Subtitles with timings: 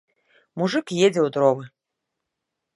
[0.61, 1.65] Мужык едзе ў дровы.